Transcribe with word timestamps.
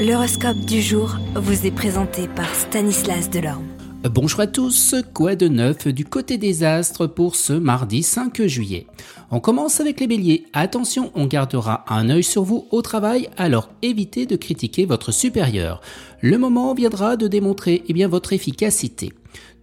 L'horoscope 0.00 0.60
du 0.60 0.80
jour 0.80 1.18
vous 1.34 1.66
est 1.66 1.70
présenté 1.70 2.26
par 2.26 2.54
Stanislas 2.54 3.28
Delorme. 3.28 3.66
Bonjour 4.04 4.40
à 4.40 4.46
tous, 4.46 4.94
quoi 5.12 5.36
de 5.36 5.46
neuf 5.46 5.88
du 5.88 6.06
côté 6.06 6.38
des 6.38 6.64
astres 6.64 7.06
pour 7.06 7.36
ce 7.36 7.52
mardi 7.52 8.02
5 8.02 8.46
juillet? 8.46 8.86
On 9.30 9.40
commence 9.40 9.78
avec 9.78 10.00
les 10.00 10.06
béliers. 10.06 10.46
Attention, 10.54 11.10
on 11.14 11.26
gardera 11.26 11.84
un 11.86 12.08
œil 12.08 12.24
sur 12.24 12.44
vous 12.44 12.66
au 12.70 12.80
travail, 12.80 13.28
alors 13.36 13.68
évitez 13.82 14.24
de 14.24 14.36
critiquer 14.36 14.86
votre 14.86 15.12
supérieur. 15.12 15.82
Le 16.22 16.38
moment 16.38 16.72
viendra 16.72 17.18
de 17.18 17.28
démontrer 17.28 17.82
eh 17.86 17.92
bien, 17.92 18.08
votre 18.08 18.32
efficacité. 18.32 19.12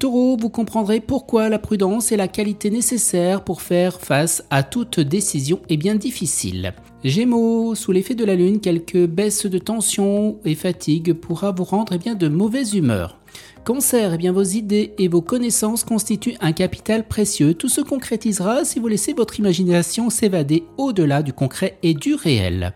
Taureau, 0.00 0.36
vous 0.36 0.50
comprendrez 0.50 0.98
pourquoi 0.98 1.48
la 1.48 1.60
prudence 1.60 2.10
est 2.10 2.16
la 2.16 2.26
qualité 2.26 2.70
nécessaire 2.70 3.44
pour 3.44 3.62
faire 3.62 4.00
face 4.00 4.42
à 4.50 4.64
toute 4.64 4.98
décision 4.98 5.60
est 5.68 5.76
bien 5.76 5.94
difficile. 5.94 6.74
Gémeaux, 7.04 7.74
sous 7.74 7.92
l'effet 7.92 8.14
de 8.14 8.24
la 8.24 8.34
lune, 8.34 8.60
quelques 8.60 9.06
baisses 9.06 9.44
de 9.44 9.58
tension 9.58 10.38
et 10.46 10.54
fatigue 10.54 11.12
pourra 11.12 11.52
vous 11.52 11.64
rendre 11.64 11.92
eh 11.92 11.98
bien, 11.98 12.14
de 12.14 12.28
mauvaise 12.28 12.72
humeur. 12.72 13.18
Cancer, 13.64 14.14
eh 14.14 14.16
bien, 14.16 14.32
vos 14.32 14.42
idées 14.42 14.94
et 14.96 15.08
vos 15.08 15.20
connaissances 15.20 15.84
constituent 15.84 16.36
un 16.40 16.52
capital 16.52 17.06
précieux. 17.06 17.52
Tout 17.52 17.68
se 17.68 17.82
concrétisera 17.82 18.64
si 18.64 18.78
vous 18.78 18.88
laissez 18.88 19.12
votre 19.12 19.38
imagination 19.38 20.08
s'évader 20.08 20.64
au-delà 20.78 21.22
du 21.22 21.34
concret 21.34 21.76
et 21.82 21.92
du 21.92 22.14
réel. 22.14 22.72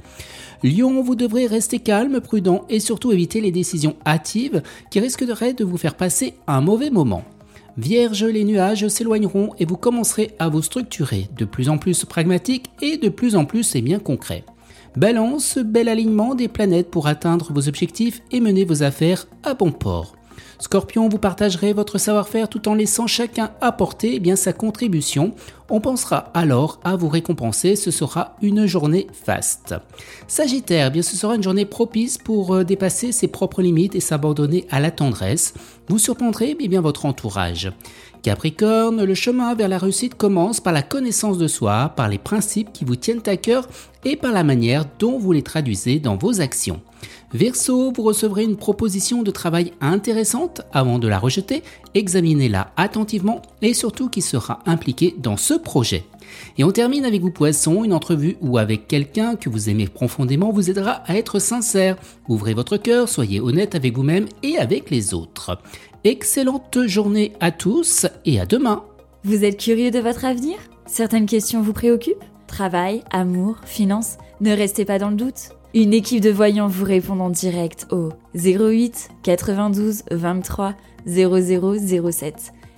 Lion, 0.62 1.02
vous 1.02 1.14
devrez 1.14 1.46
rester 1.46 1.78
calme, 1.78 2.20
prudent 2.20 2.66
et 2.68 2.80
surtout 2.80 3.12
éviter 3.12 3.40
les 3.40 3.52
décisions 3.52 3.96
hâtives 4.04 4.62
qui 4.90 5.00
risqueraient 5.00 5.54
de 5.54 5.64
vous 5.64 5.78
faire 5.78 5.94
passer 5.94 6.34
un 6.46 6.60
mauvais 6.60 6.90
moment. 6.90 7.24
Vierge, 7.78 8.24
les 8.24 8.42
nuages 8.42 8.88
s'éloigneront 8.88 9.50
et 9.60 9.64
vous 9.64 9.76
commencerez 9.76 10.32
à 10.40 10.48
vous 10.48 10.62
structurer, 10.62 11.28
de 11.36 11.44
plus 11.44 11.68
en 11.68 11.78
plus 11.78 12.04
pragmatique 12.04 12.72
et 12.82 12.96
de 12.96 13.08
plus 13.08 13.36
en 13.36 13.44
plus 13.44 13.76
et 13.76 13.82
bien 13.82 14.00
concret. 14.00 14.44
Balance, 14.96 15.58
bel 15.58 15.88
alignement 15.88 16.34
des 16.34 16.48
planètes 16.48 16.90
pour 16.90 17.06
atteindre 17.06 17.52
vos 17.52 17.68
objectifs 17.68 18.20
et 18.32 18.40
mener 18.40 18.64
vos 18.64 18.82
affaires 18.82 19.28
à 19.44 19.54
bon 19.54 19.70
port. 19.70 20.16
Scorpion, 20.58 21.08
vous 21.08 21.18
partagerez 21.18 21.72
votre 21.72 21.98
savoir-faire 21.98 22.48
tout 22.48 22.68
en 22.68 22.74
laissant 22.74 23.06
chacun 23.06 23.52
apporter 23.60 24.16
eh 24.16 24.18
bien, 24.18 24.34
sa 24.34 24.52
contribution. 24.52 25.34
On 25.70 25.80
pensera 25.80 26.30
alors 26.32 26.80
à 26.82 26.96
vous 26.96 27.08
récompenser, 27.08 27.76
ce 27.76 27.90
sera 27.90 28.36
une 28.40 28.64
journée 28.64 29.06
faste. 29.12 29.74
Sagittaire, 30.26 30.90
bien, 30.90 31.02
ce 31.02 31.14
sera 31.14 31.34
une 31.34 31.42
journée 31.42 31.66
propice 31.66 32.16
pour 32.16 32.54
euh, 32.54 32.64
dépasser 32.64 33.12
ses 33.12 33.28
propres 33.28 33.60
limites 33.60 33.94
et 33.94 34.00
s'abandonner 34.00 34.66
à 34.70 34.80
la 34.80 34.90
tendresse. 34.90 35.52
Vous 35.88 35.98
surprendrez 35.98 36.54
bien 36.54 36.80
votre 36.80 37.04
entourage. 37.04 37.70
Capricorne, 38.22 39.04
le 39.04 39.14
chemin 39.14 39.54
vers 39.54 39.68
la 39.68 39.78
réussite 39.78 40.14
commence 40.14 40.60
par 40.60 40.72
la 40.72 40.82
connaissance 40.82 41.38
de 41.38 41.46
soi, 41.46 41.92
par 41.96 42.08
les 42.08 42.18
principes 42.18 42.72
qui 42.72 42.84
vous 42.84 42.96
tiennent 42.96 43.22
à 43.26 43.36
cœur 43.36 43.68
et 44.04 44.16
par 44.16 44.32
la 44.32 44.44
manière 44.44 44.84
dont 44.98 45.18
vous 45.18 45.32
les 45.32 45.42
traduisez 45.42 45.98
dans 46.00 46.16
vos 46.16 46.40
actions. 46.40 46.80
Verseau, 47.32 47.92
vous 47.94 48.02
recevrez 48.02 48.44
une 48.44 48.56
proposition 48.56 49.22
de 49.22 49.30
travail 49.30 49.72
intéressante 49.80 50.62
avant 50.72 50.98
de 50.98 51.08
la 51.08 51.18
rejeter, 51.18 51.62
examinez-la 51.94 52.72
attentivement 52.76 53.42
et 53.60 53.74
surtout 53.74 54.08
qui 54.08 54.22
sera 54.22 54.60
impliqué 54.66 55.14
dans 55.18 55.36
ce 55.36 55.54
projet. 55.58 56.04
Et 56.56 56.64
on 56.64 56.70
termine 56.70 57.04
avec 57.04 57.20
vous 57.20 57.30
Poisson, 57.30 57.84
une 57.84 57.92
entrevue 57.92 58.36
où 58.40 58.58
avec 58.58 58.88
quelqu'un 58.88 59.36
que 59.36 59.48
vous 59.48 59.70
aimez 59.70 59.86
profondément 59.86 60.52
vous 60.52 60.70
aidera 60.70 61.02
à 61.06 61.16
être 61.16 61.38
sincère. 61.38 61.96
Ouvrez 62.28 62.54
votre 62.54 62.76
cœur, 62.76 63.08
soyez 63.08 63.40
honnête 63.40 63.74
avec 63.74 63.96
vous-même 63.96 64.26
et 64.42 64.58
avec 64.58 64.90
les 64.90 65.14
autres. 65.14 65.58
Excellente 66.04 66.86
journée 66.86 67.32
à 67.40 67.50
tous 67.50 68.06
et 68.24 68.40
à 68.40 68.46
demain. 68.46 68.84
Vous 69.24 69.44
êtes 69.44 69.58
curieux 69.58 69.90
de 69.90 69.98
votre 69.98 70.24
avenir? 70.24 70.56
Certaines 70.86 71.26
questions 71.26 71.60
vous 71.60 71.72
préoccupent? 71.72 72.24
Travail, 72.46 73.02
amour, 73.10 73.56
finances? 73.64 74.16
Ne 74.40 74.52
restez 74.52 74.84
pas 74.84 74.98
dans 74.98 75.10
le 75.10 75.16
doute. 75.16 75.50
Une 75.74 75.92
équipe 75.92 76.22
de 76.22 76.30
voyants 76.30 76.68
vous 76.68 76.84
répond 76.84 77.20
en 77.20 77.28
direct 77.28 77.86
au 77.90 78.10
08 78.34 79.10
92 79.22 80.02
23 80.10 80.74
0007. 81.06 82.52